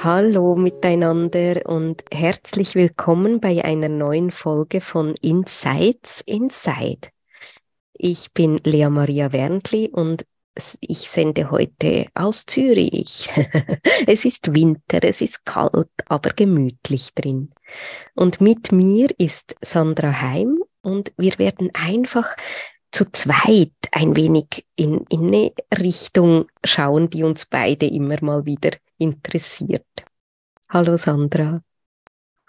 [0.00, 7.08] Hallo miteinander und herzlich willkommen bei einer neuen Folge von Insights Inside.
[7.94, 10.24] Ich bin Lea Maria Werntli und
[10.82, 13.28] ich sende heute aus Zürich.
[14.06, 17.50] es ist Winter, es ist kalt, aber gemütlich drin.
[18.14, 22.36] Und mit mir ist Sandra Heim und wir werden einfach
[22.92, 28.70] zu zweit ein wenig in, in eine Richtung schauen, die uns beide immer mal wieder
[28.98, 29.86] interessiert.
[30.68, 31.62] Hallo Sandra.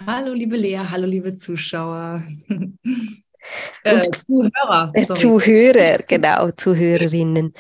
[0.06, 2.24] Hallo liebe Lea, hallo liebe Zuschauer.
[3.84, 4.92] äh, Zuhörer.
[4.94, 5.20] Äh, sorry.
[5.20, 7.54] Zuhörer, genau, Zuhörerinnen.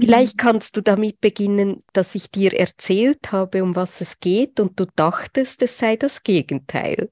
[0.00, 4.78] Vielleicht kannst du damit beginnen, dass ich dir erzählt habe, um was es geht und
[4.78, 7.10] du dachtest, es sei das Gegenteil.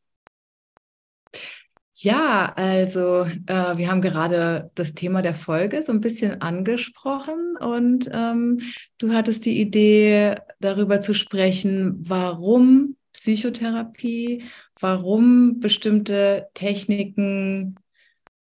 [2.01, 8.09] Ja, also äh, wir haben gerade das Thema der Folge so ein bisschen angesprochen und
[8.13, 8.61] ähm,
[8.99, 14.45] du hattest die Idee, darüber zu sprechen, warum Psychotherapie,
[14.79, 17.75] warum bestimmte Techniken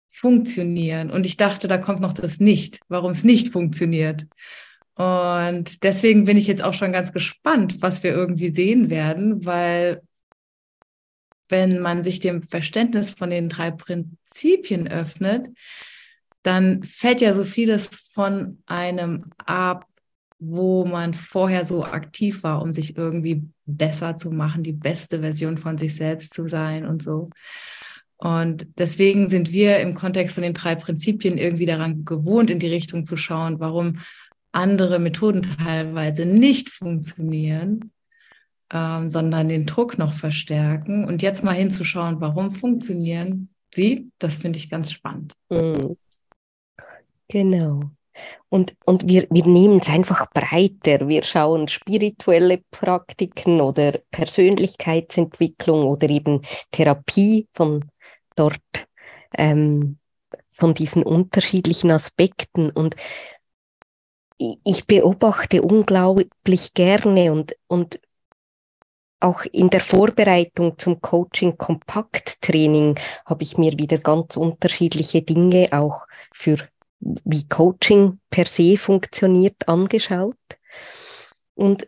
[0.10, 1.12] funktionieren.
[1.12, 4.26] Und ich dachte, da kommt noch das Nicht, warum es nicht funktioniert.
[4.96, 10.02] Und deswegen bin ich jetzt auch schon ganz gespannt, was wir irgendwie sehen werden, weil
[11.54, 15.50] wenn man sich dem Verständnis von den drei Prinzipien öffnet,
[16.42, 19.86] dann fällt ja so vieles von einem ab,
[20.40, 25.60] wo man vorher so aktiv war, um sich irgendwie besser zu machen, die beste Version
[25.60, 27.30] von sich selbst zu sein und so.
[28.18, 32.68] Und deswegen sind wir im Kontext von den drei Prinzipien irgendwie daran gewohnt, in die
[32.68, 34.00] Richtung zu schauen, warum
[34.52, 37.93] andere Methoden teilweise nicht funktionieren
[38.72, 44.60] ähm, sondern den Druck noch verstärken und jetzt mal hinzuschauen, warum funktionieren sie, das finde
[44.60, 45.34] ich ganz spannend.
[45.50, 45.98] Mhm.
[47.28, 47.82] Genau.
[48.50, 51.08] Und, und wir, wir nehmen es einfach breiter.
[51.08, 56.42] Wir schauen spirituelle Praktiken oder Persönlichkeitsentwicklung oder eben
[56.72, 57.90] Therapie von
[58.36, 58.62] dort,
[59.36, 59.98] ähm,
[60.48, 62.70] von diesen unterschiedlichen Aspekten.
[62.70, 62.96] Und
[64.38, 68.00] ich beobachte unglaublich gerne und, und
[69.24, 75.70] auch in der Vorbereitung zum Coaching Kompakt Training habe ich mir wieder ganz unterschiedliche Dinge
[75.72, 76.58] auch für
[77.00, 80.38] wie Coaching per se funktioniert angeschaut.
[81.56, 81.88] Und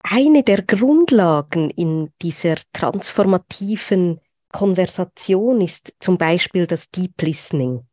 [0.00, 4.20] eine der Grundlagen in dieser transformativen
[4.50, 7.86] Konversation ist zum Beispiel das Deep Listening.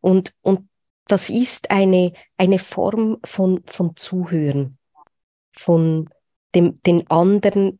[0.00, 0.68] Und, und
[1.06, 4.78] das ist eine, eine Form von, von Zuhören,
[5.52, 6.08] von
[6.54, 7.78] dem, den anderen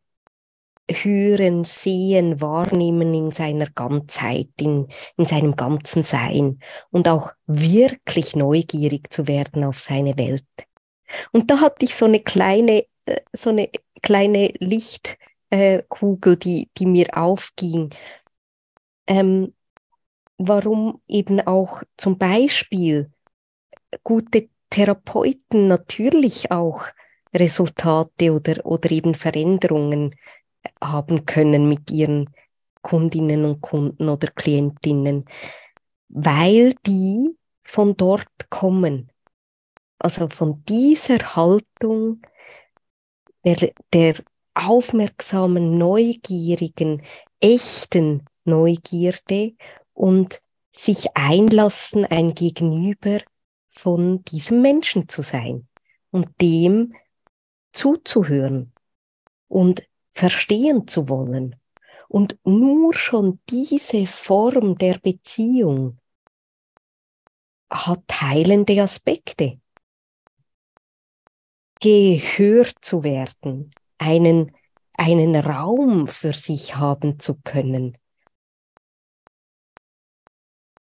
[0.90, 9.12] hören, sehen, wahrnehmen in seiner Ganzheit, in, in seinem ganzen Sein und auch wirklich neugierig
[9.12, 10.44] zu werden auf seine Welt.
[11.32, 13.70] Und da hatte ich so eine kleine, äh, so eine
[14.02, 17.90] kleine Lichtkugel, die, die mir aufging.
[19.06, 19.54] Ähm,
[20.38, 23.10] warum eben auch zum Beispiel
[24.04, 26.84] gute Therapeuten natürlich auch
[27.34, 30.14] Resultate oder, oder eben Veränderungen
[30.82, 32.30] haben können mit ihren
[32.82, 35.24] Kundinnen und Kunden oder Klientinnen,
[36.08, 39.10] weil die von dort kommen.
[39.98, 42.22] Also von dieser Haltung
[43.44, 44.14] der, der
[44.54, 47.02] aufmerksamen, neugierigen,
[47.40, 49.54] echten Neugierde
[49.92, 50.40] und
[50.72, 53.18] sich einlassen, ein Gegenüber
[53.68, 55.68] von diesem Menschen zu sein
[56.10, 56.94] und dem
[57.78, 58.72] zuzuhören
[59.46, 61.54] und verstehen zu wollen.
[62.08, 65.98] Und nur schon diese Form der Beziehung
[67.70, 69.60] hat heilende Aspekte.
[71.80, 74.56] Gehört zu werden, einen,
[74.94, 77.96] einen Raum für sich haben zu können.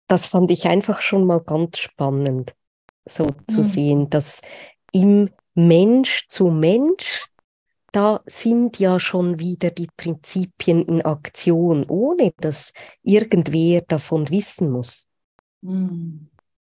[0.09, 2.57] Das fand ich einfach schon mal ganz spannend,
[3.05, 3.49] so mhm.
[3.49, 4.41] zu sehen, dass
[4.93, 5.31] im
[5.67, 7.27] Mensch zu Mensch,
[7.93, 12.73] da sind ja schon wieder die Prinzipien in Aktion, ohne dass
[13.03, 15.09] irgendwer davon wissen muss.
[15.61, 16.31] Mhm.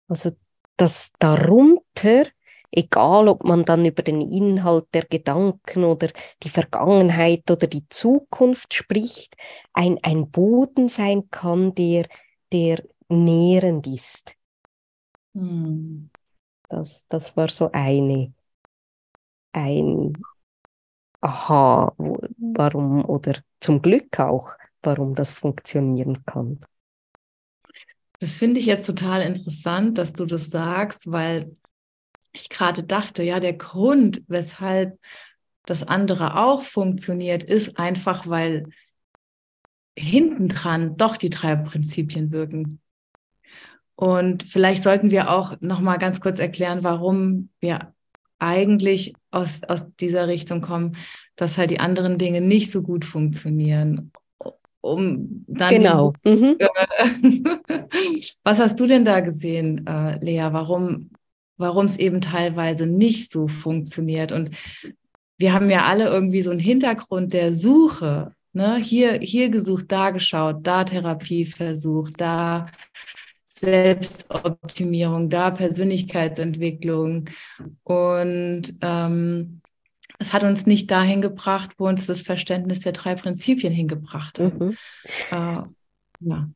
[0.08, 0.32] Also,
[0.76, 2.24] dass darunter
[2.76, 6.10] egal ob man dann über den Inhalt der Gedanken oder
[6.42, 9.36] die Vergangenheit oder die Zukunft spricht,
[9.72, 12.06] ein, ein Boden sein kann, der,
[12.52, 14.34] der nährend ist.
[15.34, 16.10] Hm.
[16.68, 18.32] Das, das war so eine,
[19.56, 20.12] ein
[21.22, 26.60] Aha, warum oder zum Glück auch, warum das funktionieren kann.
[28.20, 31.56] Das finde ich jetzt total interessant, dass du das sagst, weil
[32.32, 35.00] ich gerade dachte, ja, der Grund, weshalb
[35.64, 38.68] das andere auch funktioniert, ist einfach, weil
[39.98, 42.80] hinten dran doch die drei Prinzipien wirken.
[43.96, 47.95] Und vielleicht sollten wir auch noch mal ganz kurz erklären, warum wir
[48.38, 50.96] eigentlich aus, aus dieser Richtung kommen,
[51.36, 54.12] dass halt die anderen Dinge nicht so gut funktionieren.
[54.80, 56.12] Um dann genau.
[56.24, 56.56] Mhm.
[58.44, 60.48] Was hast du denn da gesehen, äh, Lea?
[60.52, 61.10] Warum,
[61.56, 64.32] warum es eben teilweise nicht so funktioniert?
[64.32, 64.50] Und
[65.38, 68.32] wir haben ja alle irgendwie so einen Hintergrund der Suche.
[68.52, 68.76] Ne?
[68.76, 72.66] Hier, hier gesucht, da geschaut, da Therapie versucht, da
[73.58, 77.30] Selbstoptimierung, da Persönlichkeitsentwicklung.
[77.84, 79.60] Und ähm,
[80.18, 84.58] es hat uns nicht dahin gebracht, wo uns das Verständnis der drei Prinzipien hingebracht hat.
[84.58, 84.76] Mhm.
[85.30, 85.62] Äh,
[86.20, 86.48] ja.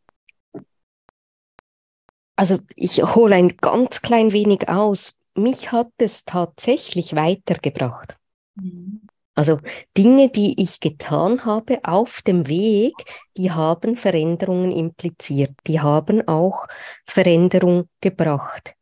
[2.37, 5.19] Also ich hole ein ganz klein wenig aus.
[5.35, 8.17] Mich hat es tatsächlich weitergebracht.
[8.55, 9.03] Mhm.
[9.41, 9.59] Also
[9.97, 12.93] Dinge, die ich getan habe auf dem Weg,
[13.39, 16.67] die haben Veränderungen impliziert, die haben auch
[17.07, 18.75] Veränderung gebracht.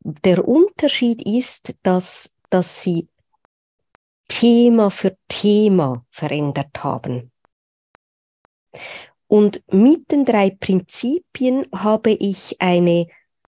[0.00, 3.10] Der Unterschied ist, dass, dass sie
[4.28, 7.30] Thema für Thema verändert haben.
[9.26, 13.08] Und mit den drei Prinzipien habe ich eine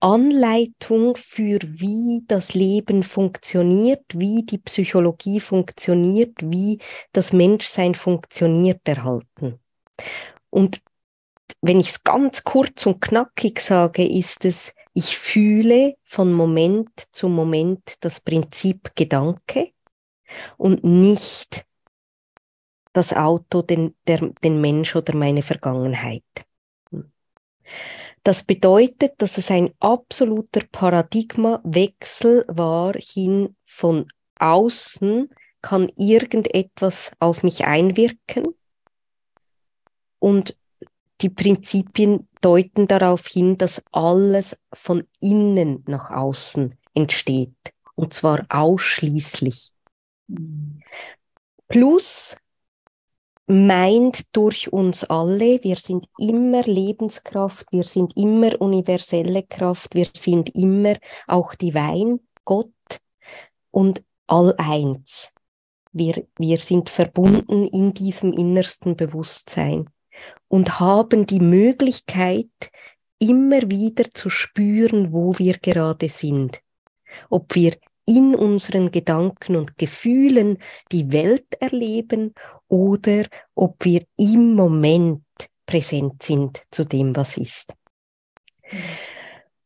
[0.01, 6.79] Anleitung für wie das Leben funktioniert, wie die Psychologie funktioniert, wie
[7.13, 9.59] das Menschsein funktioniert erhalten.
[10.51, 10.81] Und
[11.61, 17.29] wenn ich es ganz kurz und knackig sage, ist es, ich fühle von Moment zu
[17.29, 19.73] Moment das Prinzip Gedanke
[20.57, 21.65] und nicht
[22.93, 26.23] das Auto, den, der, den Mensch oder meine Vergangenheit.
[28.29, 34.07] Das bedeutet, dass es ein absoluter Paradigmawechsel war hin von
[34.39, 35.31] außen
[35.63, 38.45] kann irgendetwas auf mich einwirken
[40.19, 40.59] und
[41.23, 49.73] die Prinzipien deuten darauf hin, dass alles von innen nach außen entsteht und zwar ausschließlich.
[50.27, 50.83] Mhm.
[51.67, 52.37] Plus
[53.49, 60.55] meint durch uns alle, wir sind immer Lebenskraft, wir sind immer universelle Kraft, wir sind
[60.55, 60.97] immer
[61.27, 62.71] auch Divine, Gott
[63.71, 65.33] und all eins.
[65.93, 69.89] Wir, wir sind verbunden in diesem innersten Bewusstsein
[70.49, 72.71] und haben die Möglichkeit,
[73.19, 76.61] immer wieder zu spüren, wo wir gerade sind.
[77.31, 77.77] Ob wir
[78.09, 80.59] in unseren Gedanken und Gefühlen
[80.91, 82.35] die Welt erleben
[82.69, 83.25] oder
[83.55, 85.23] ob wir im Moment
[85.67, 87.75] präsent sind zu dem, was ist.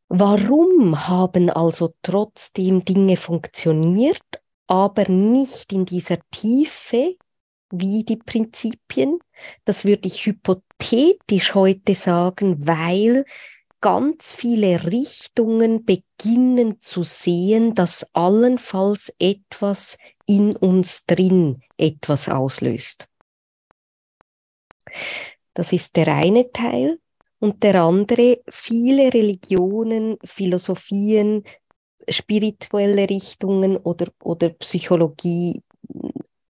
[0.08, 7.14] Warum haben also trotzdem Dinge funktioniert, aber nicht in dieser Tiefe
[7.70, 9.20] wie die Prinzipien?
[9.64, 13.24] Das würde ich hypothetisch heute sagen, weil
[13.82, 23.06] ganz viele Richtungen beginnen zu sehen, dass allenfalls etwas in uns drin etwas auslöst.
[25.53, 26.98] Das ist der eine Teil.
[27.39, 31.43] Und der andere, viele Religionen, Philosophien,
[32.08, 35.60] spirituelle Richtungen oder, oder Psychologie,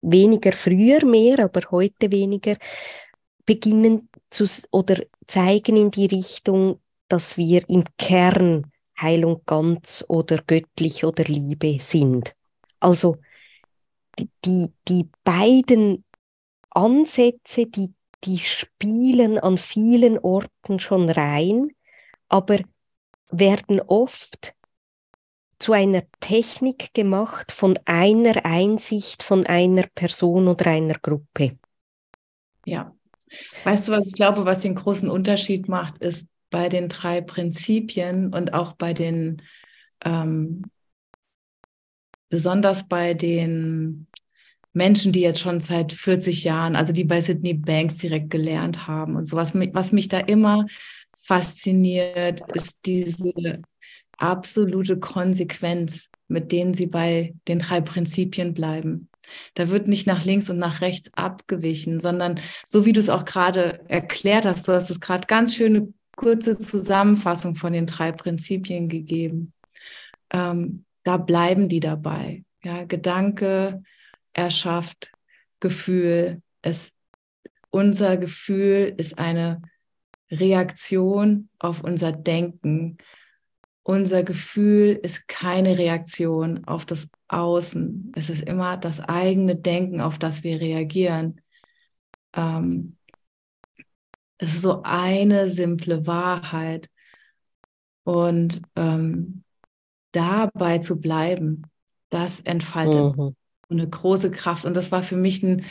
[0.01, 2.55] weniger früher mehr, aber heute weniger,
[3.48, 11.03] beginnen zu oder zeigen in die Richtung, dass wir im Kern Heilung ganz oder göttlich
[11.03, 12.35] oder Liebe sind.
[12.79, 13.17] Also
[14.19, 16.05] die, die, die beiden
[16.69, 17.93] Ansätze, die,
[18.24, 21.71] die spielen an vielen Orten schon rein,
[22.29, 22.59] aber
[23.29, 24.53] werden oft
[25.59, 31.57] zu einer Technik gemacht von einer Einsicht von einer Person oder einer Gruppe.
[32.65, 32.93] Ja.
[33.63, 38.33] Weißt du, was ich glaube, was den großen Unterschied macht, ist, bei den drei Prinzipien
[38.33, 39.41] und auch bei den,
[40.05, 40.62] ähm,
[42.29, 44.07] besonders bei den
[44.71, 49.17] Menschen, die jetzt schon seit 40 Jahren, also die bei Sydney Banks direkt gelernt haben
[49.17, 50.65] und sowas, was mich da immer
[51.13, 53.62] fasziniert, ist diese
[54.17, 59.09] absolute Konsequenz mit denen sie bei den drei Prinzipien bleiben.
[59.55, 63.25] Da wird nicht nach links und nach rechts abgewichen, sondern so wie du es auch
[63.25, 68.89] gerade erklärt hast, du hast es gerade ganz schöne kurze Zusammenfassung von den drei Prinzipien
[68.89, 69.53] gegeben.
[70.31, 72.43] Ähm, da bleiben die dabei.
[72.63, 73.84] Ja, Gedanke
[74.34, 75.12] erschafft
[75.60, 76.41] Gefühl.
[76.62, 76.93] Es,
[77.69, 79.62] unser Gefühl ist eine
[80.31, 82.98] Reaktion auf unser Denken.
[83.84, 88.12] Unser Gefühl ist keine Reaktion auf das Außen.
[88.15, 91.41] Es ist immer das eigene Denken, auf das wir reagieren.
[92.34, 92.98] Ähm,
[94.38, 96.89] es ist so eine simple Wahrheit.
[98.04, 99.44] Und ähm,
[100.12, 101.63] dabei zu bleiben,
[102.10, 103.36] das entfaltet mhm.
[103.70, 104.65] eine große Kraft.
[104.65, 105.65] Und das war für mich ein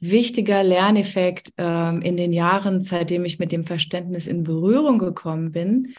[0.00, 5.94] wichtiger Lerneffekt ähm, in den Jahren, seitdem ich mit dem Verständnis in Berührung gekommen bin,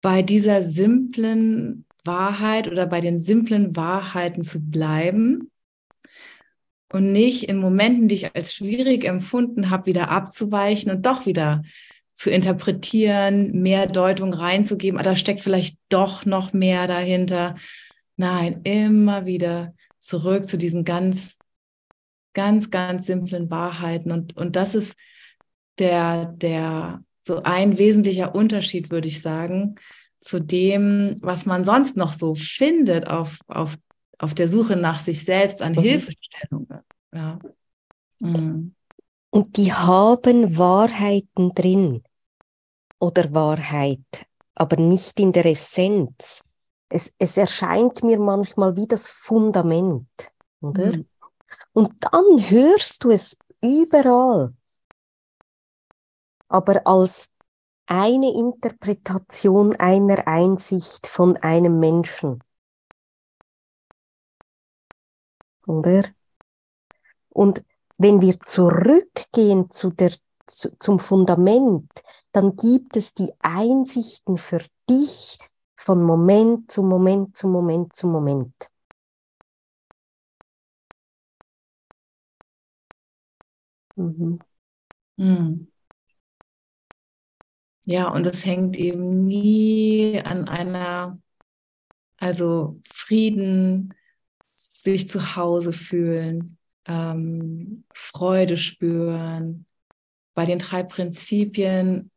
[0.00, 5.52] bei dieser simplen Wahrheit oder bei den simplen Wahrheiten zu bleiben
[6.92, 11.62] und nicht in Momenten, die ich als schwierig empfunden habe, wieder abzuweichen und doch wieder
[12.14, 17.56] zu interpretieren, mehr Deutung reinzugeben, aber da steckt vielleicht doch noch mehr dahinter.
[18.16, 21.38] Nein, immer wieder zurück zu diesen ganz,
[22.34, 24.12] ganz, ganz simplen Wahrheiten.
[24.12, 24.94] Und, und das ist
[25.78, 29.76] der, der, so ein wesentlicher Unterschied, würde ich sagen,
[30.20, 33.76] zu dem, was man sonst noch so findet auf, auf,
[34.22, 35.80] auf der Suche nach sich selbst an mhm.
[35.80, 36.80] Hilfestellungen.
[37.12, 37.38] Ja.
[38.22, 38.74] Mhm.
[39.30, 42.04] Und die haben Wahrheiten drin
[43.00, 46.44] oder Wahrheit, aber nicht in der Essenz.
[46.88, 50.08] Es, es erscheint mir manchmal wie das Fundament,
[50.60, 50.92] oder?
[50.92, 51.08] Mhm.
[51.72, 54.54] Und dann hörst du es überall,
[56.48, 57.32] aber als
[57.86, 62.42] eine Interpretation einer Einsicht von einem Menschen.
[65.78, 66.04] Oder?
[67.30, 67.64] Und
[67.98, 70.12] wenn wir zurückgehen zu der,
[70.46, 71.90] zu, zum Fundament,
[72.32, 75.38] dann gibt es die Einsichten für dich
[75.76, 78.54] von Moment zu Moment zu Moment zu Moment.
[83.96, 84.38] Mhm.
[85.18, 85.68] Mhm.
[87.84, 91.18] Ja, und es hängt eben nie an einer,
[92.18, 93.94] also Frieden,
[94.82, 96.58] sich zu Hause fühlen,
[96.88, 99.64] ähm, Freude spüren.
[100.34, 102.10] Bei den drei Prinzipien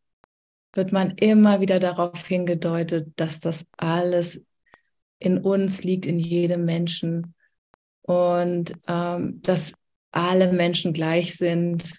[0.73, 4.41] wird man immer wieder darauf hingedeutet, dass das alles
[5.19, 7.35] in uns liegt, in jedem Menschen
[8.01, 9.73] und ähm, dass
[10.11, 11.91] alle Menschen gleich sind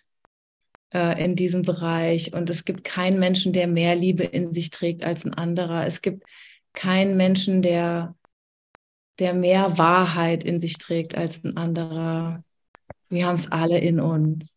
[0.92, 5.04] äh, in diesem Bereich und es gibt keinen Menschen, der mehr Liebe in sich trägt
[5.04, 5.86] als ein anderer.
[5.86, 6.24] Es gibt
[6.72, 8.16] keinen Menschen, der,
[9.18, 12.42] der mehr Wahrheit in sich trägt als ein anderer.
[13.08, 14.56] Wir haben es alle in uns.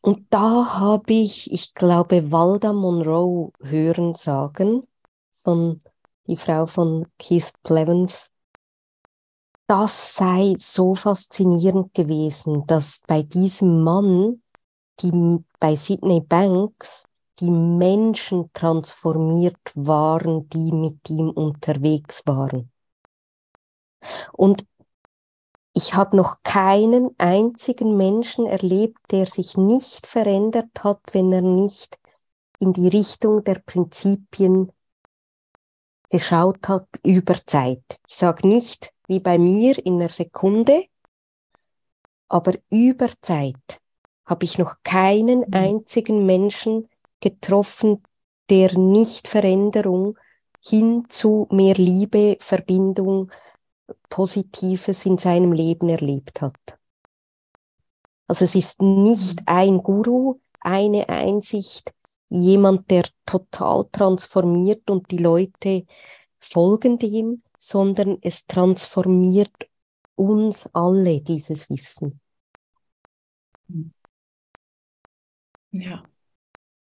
[0.00, 4.86] Und da habe ich, ich glaube, Walda Monroe hören sagen,
[5.32, 5.80] von
[6.28, 8.32] die Frau von Keith Clevens,
[9.66, 14.42] das sei so faszinierend gewesen, dass bei diesem Mann,
[15.00, 17.04] die bei Sydney Banks,
[17.40, 22.70] die Menschen transformiert waren, die mit ihm unterwegs waren.
[24.32, 24.66] Und
[25.74, 31.98] ich habe noch keinen einzigen Menschen erlebt, der sich nicht verändert hat, wenn er nicht
[32.58, 34.72] in die Richtung der Prinzipien
[36.08, 38.00] geschaut hat über Zeit.
[38.08, 40.84] Ich sage nicht wie bei mir in einer Sekunde,
[42.28, 43.80] aber über Zeit
[44.24, 45.52] habe ich noch keinen mhm.
[45.52, 46.88] einzigen Menschen
[47.20, 48.02] getroffen,
[48.50, 50.16] der nicht Veränderung
[50.60, 53.30] hin zu mehr Liebe, Verbindung,
[54.08, 56.78] Positives in seinem Leben erlebt hat.
[58.26, 61.94] Also es ist nicht ein Guru, eine Einsicht,
[62.28, 65.86] jemand, der total transformiert und die Leute
[66.40, 69.54] folgen dem, sondern es transformiert
[70.16, 72.20] uns alle, dieses Wissen.
[75.70, 76.02] Ja.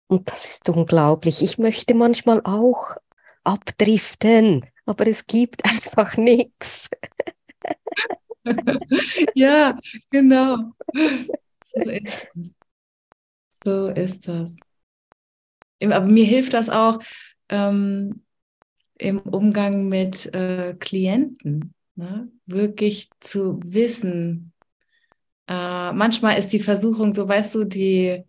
[0.07, 1.41] Und das ist unglaublich.
[1.41, 2.95] Ich möchte manchmal auch
[3.43, 6.89] abdriften aber es gibt einfach nichts.
[9.35, 10.73] ja, genau.
[11.65, 12.27] So ist,
[13.63, 14.51] so ist das.
[15.81, 16.99] Aber mir hilft das auch
[17.49, 18.23] ähm,
[18.97, 22.31] im Umgang mit äh, Klienten, ne?
[22.45, 24.53] wirklich zu wissen.
[25.47, 28.23] Äh, manchmal ist die Versuchung so, weißt du, die,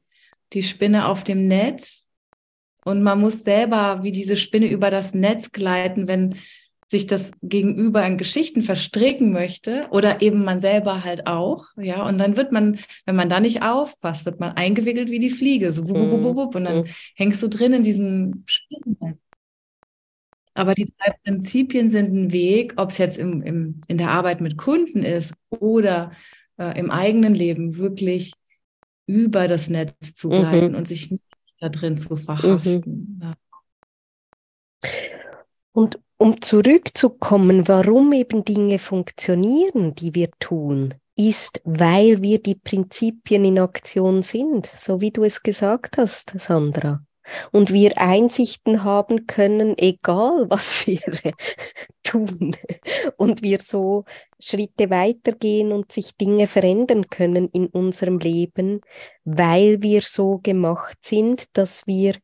[0.53, 2.04] die Spinne auf dem Netz
[2.85, 6.35] und man muss selber wie diese Spinne über das Netz gleiten, wenn
[6.88, 12.19] sich das Gegenüber in Geschichten verstricken möchte oder eben man selber halt auch, ja, und
[12.19, 15.88] dann wird man, wenn man da nicht aufpasst, wird man eingewickelt wie die Fliege, so
[15.88, 16.87] wup, wup, wup, wup, und dann mhm.
[17.17, 19.19] hängst du drin in diesem Spinnennetz.
[20.55, 24.41] Aber die drei Prinzipien sind ein Weg, ob es jetzt im, im, in der Arbeit
[24.41, 26.12] mit Kunden ist oder
[26.59, 28.35] äh, im eigenen Leben, wirklich
[29.07, 30.75] über das Netz zu gleiten mhm.
[30.76, 31.25] und sich nicht
[31.64, 33.18] da drin zu verhaften.
[33.21, 33.35] Mhm.
[35.73, 43.44] Und um zurückzukommen, warum eben Dinge funktionieren, die wir tun, ist, weil wir die Prinzipien
[43.44, 47.04] in Aktion sind, so wie du es gesagt hast, Sandra
[47.52, 51.00] und wir Einsichten haben können, egal was wir
[52.02, 52.57] tun.
[53.16, 54.04] Und wir so
[54.38, 58.81] Schritte weitergehen und sich Dinge verändern können in unserem Leben,
[59.25, 62.14] weil wir so gemacht sind, dass wir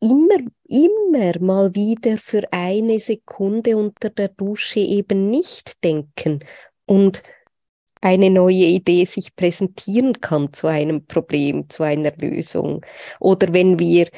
[0.00, 6.40] immer, immer mal wieder für eine Sekunde unter der Dusche eben nicht denken
[6.86, 7.22] und
[8.00, 12.84] eine neue Idee sich präsentieren kann zu einem Problem, zu einer Lösung.
[13.20, 14.08] Oder wenn wir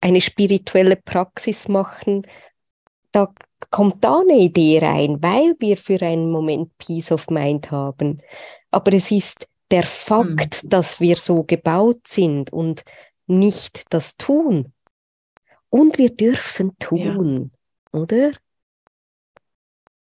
[0.00, 2.26] eine spirituelle Praxis machen,
[3.12, 3.32] da
[3.70, 8.20] kommt da eine Idee rein, weil wir für einen Moment Peace of Mind haben.
[8.70, 10.68] Aber es ist der Fakt, mhm.
[10.68, 12.84] dass wir so gebaut sind und
[13.26, 14.72] nicht das Tun.
[15.70, 17.50] Und wir dürfen tun,
[17.92, 18.00] ja.
[18.00, 18.32] oder?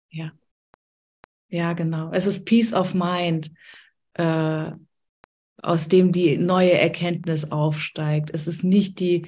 [0.10, 0.32] Ja.
[1.56, 2.12] Ja, genau.
[2.12, 3.50] Es ist Peace of Mind,
[4.16, 4.72] äh,
[5.62, 8.30] aus dem die neue Erkenntnis aufsteigt.
[8.34, 9.26] Es ist nicht die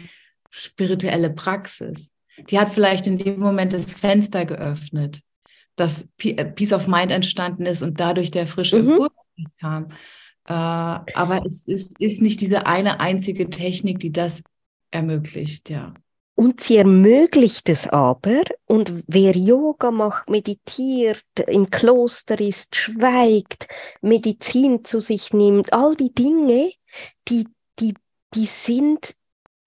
[0.50, 2.10] spirituelle Praxis.
[2.50, 5.22] Die hat vielleicht in dem Moment das Fenster geöffnet,
[5.77, 8.89] dass äh, Peace of Mind entstanden ist und dadurch der frische mhm.
[8.89, 9.13] Impuls
[9.62, 9.91] kam.
[10.50, 14.43] Äh, aber es ist, ist nicht diese eine einzige Technik, die das
[14.91, 15.93] ermöglicht, ja.
[16.39, 23.67] Und sie ermöglicht es aber, und wer Yoga macht, meditiert, im Kloster ist, schweigt,
[24.01, 26.72] Medizin zu sich nimmt, all die Dinge,
[27.27, 27.48] die,
[27.79, 27.96] die,
[28.35, 29.16] die sind,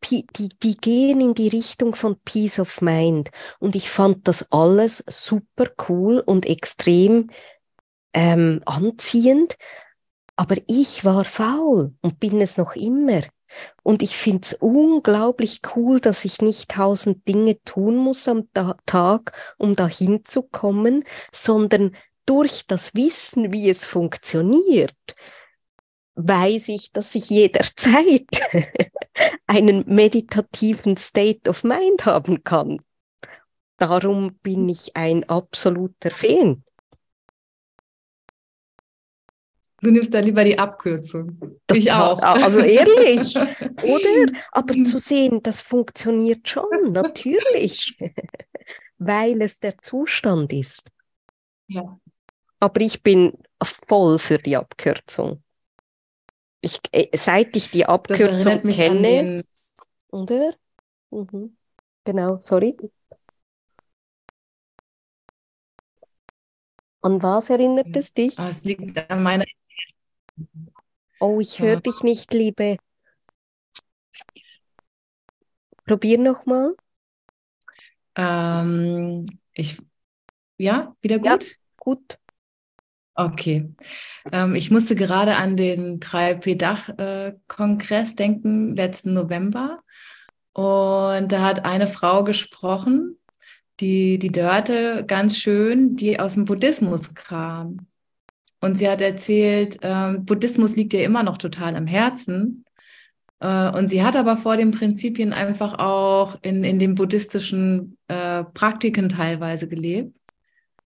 [0.08, 0.24] die,
[0.62, 3.32] die gehen in die Richtung von Peace of Mind.
[3.58, 7.30] Und ich fand das alles super cool und extrem
[8.14, 9.56] ähm, anziehend.
[10.36, 13.22] Aber ich war faul und bin es noch immer.
[13.82, 18.48] Und ich finde es unglaublich cool, dass ich nicht tausend Dinge tun muss am
[18.86, 24.94] Tag, um dahin zu kommen, sondern durch das Wissen, wie es funktioniert,
[26.14, 28.28] weiß ich, dass ich jederzeit
[29.46, 32.80] einen meditativen State of Mind haben kann.
[33.78, 36.62] Darum bin ich ein absoluter Fan.
[39.82, 41.38] Du nimmst da lieber die Abkürzung.
[41.66, 41.78] Total.
[41.78, 42.20] Ich auch.
[42.22, 44.38] Also ehrlich, oder?
[44.52, 47.96] Aber zu sehen, das funktioniert schon, natürlich,
[48.98, 50.90] weil es der Zustand ist.
[51.68, 51.98] Ja.
[52.58, 55.42] Aber ich bin voll für die Abkürzung.
[56.60, 59.42] Ich, äh, seit ich die Abkürzung kenne,
[60.10, 60.54] oder?
[61.10, 61.56] Mhm.
[62.04, 62.76] Genau, sorry.
[67.02, 68.38] An was erinnert es dich?
[68.38, 69.46] Ah, es liegt an meiner
[71.18, 71.80] Oh, ich höre ja.
[71.80, 72.78] dich nicht, Liebe.
[75.84, 76.74] Probier nochmal.
[78.16, 79.76] Ähm, ich,
[80.56, 81.44] ja, wieder gut?
[81.44, 82.18] Ja, gut.
[83.14, 83.68] Okay.
[84.32, 89.82] Ähm, ich musste gerade an den 3P-Dach-Kongress denken, letzten November.
[90.52, 93.18] Und da hat eine Frau gesprochen,
[93.80, 97.86] die, die Dörte, ganz schön, die aus dem Buddhismus kam.
[98.60, 102.64] Und sie hat erzählt, äh, Buddhismus liegt ihr immer noch total am Herzen.
[103.40, 108.44] Äh, und sie hat aber vor den Prinzipien einfach auch in, in den buddhistischen äh,
[108.44, 110.16] Praktiken teilweise gelebt.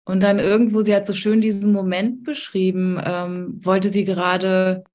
[0.06, 4.86] Und dann irgendwo, sie hat so schön diesen Moment beschrieben, ähm, wollte sie gerade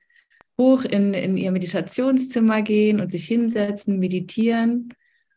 [0.58, 4.88] hoch in, in ihr Meditationszimmer gehen und sich hinsetzen, meditieren.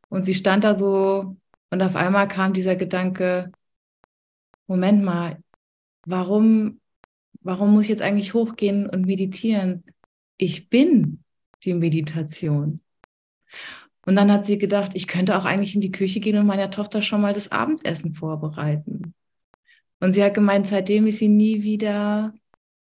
[0.07, 1.35] Und sie stand da so
[1.71, 3.51] und auf einmal kam dieser Gedanke,
[4.67, 5.39] Moment mal,
[6.05, 6.79] warum
[7.45, 9.83] warum muss ich jetzt eigentlich hochgehen und meditieren?
[10.37, 11.23] Ich bin
[11.63, 12.81] die Meditation.
[14.05, 16.71] Und dann hat sie gedacht, ich könnte auch eigentlich in die Küche gehen und meiner
[16.71, 19.13] Tochter schon mal das Abendessen vorbereiten.
[19.99, 22.33] Und sie hat gemeint, seitdem ist sie nie wieder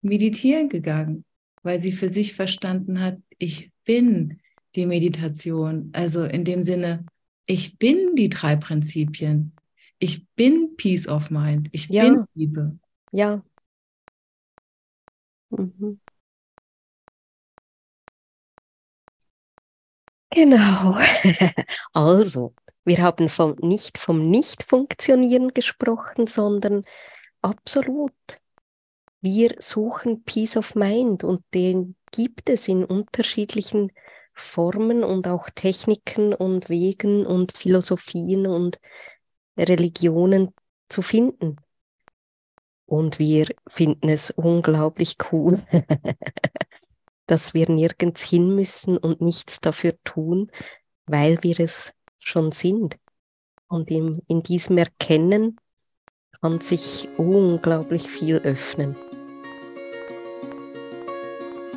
[0.01, 1.25] meditieren gegangen,
[1.63, 4.39] weil sie für sich verstanden hat, ich bin
[4.75, 5.89] die Meditation.
[5.93, 7.05] Also in dem Sinne,
[7.45, 9.53] ich bin die drei Prinzipien.
[9.99, 11.69] Ich bin Peace of Mind.
[11.71, 12.03] Ich ja.
[12.03, 12.79] bin Liebe.
[13.11, 13.43] Ja,
[15.59, 15.99] Mhm.
[20.31, 20.97] Genau.
[21.93, 22.53] Also,
[22.85, 26.83] Wir haben vom, nicht vom Nicht-Funktionieren gesprochen, sondern
[27.41, 28.13] absolut.
[29.21, 33.91] Wir suchen Peace of Mind und den gibt es in unterschiedlichen
[34.33, 38.79] Formen und auch Techniken und Wegen und Philosophien und
[39.57, 40.53] Religionen
[40.89, 41.57] zu finden.
[42.89, 45.61] Und wir finden es unglaublich cool,
[47.27, 50.49] dass wir nirgends hin müssen und nichts dafür tun,
[51.05, 52.97] weil wir es schon sind.
[53.67, 55.59] Und in, in diesem Erkennen
[56.41, 58.95] kann sich unglaublich viel öffnen.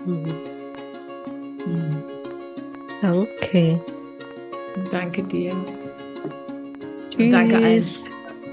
[0.06, 0.34] Mhm.
[1.66, 2.02] Mhm.
[3.02, 3.80] Danke.
[4.90, 5.52] Danke dir.
[7.10, 7.16] Tschüss.
[7.18, 7.84] Und danke allen.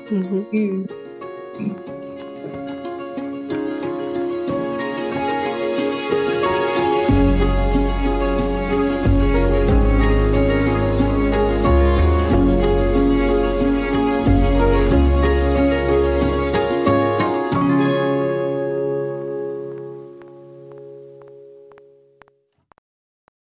[0.10, 0.46] Mhm.
[0.52, 1.89] Tschüss.